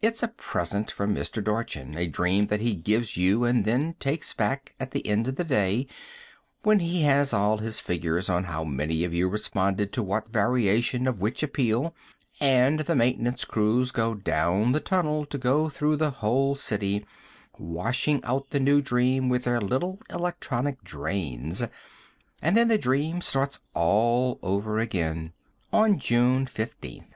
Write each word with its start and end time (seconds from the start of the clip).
It's 0.00 0.24
a 0.24 0.26
present 0.26 0.90
from 0.90 1.14
Mr. 1.14 1.40
Dorchin, 1.40 1.96
a 1.96 2.08
dream 2.08 2.48
that 2.48 2.58
he 2.58 2.74
gives 2.74 3.16
you 3.16 3.44
and 3.44 3.64
then 3.64 3.94
takes 4.00 4.34
back 4.34 4.74
at 4.80 4.90
the 4.90 5.06
end 5.06 5.28
of 5.28 5.36
the 5.36 5.44
day, 5.44 5.86
when 6.64 6.80
he 6.80 7.02
has 7.02 7.32
all 7.32 7.58
his 7.58 7.78
figures 7.78 8.28
on 8.28 8.42
how 8.42 8.64
many 8.64 9.04
of 9.04 9.14
you 9.14 9.28
responded 9.28 9.92
to 9.92 10.02
what 10.02 10.30
variation 10.32 11.06
of 11.06 11.20
which 11.20 11.44
appeal, 11.44 11.94
and 12.40 12.80
the 12.80 12.96
maintenance 12.96 13.44
crews 13.44 13.92
go 13.92 14.16
down 14.16 14.72
the 14.72 14.80
tunnel 14.80 15.24
to 15.26 15.38
go 15.38 15.68
through 15.68 15.94
the 15.94 16.10
whole 16.10 16.56
city, 16.56 17.06
washing 17.56 18.20
out 18.24 18.50
the 18.50 18.58
new 18.58 18.80
dream 18.80 19.28
with 19.28 19.44
their 19.44 19.60
little 19.60 20.00
electronic 20.10 20.82
drains, 20.82 21.62
and 22.42 22.56
then 22.56 22.66
the 22.66 22.76
dream 22.78 23.20
starts 23.20 23.60
all 23.74 24.40
over 24.42 24.80
again. 24.80 25.32
On 25.72 26.00
June 26.00 26.46
15th. 26.46 27.12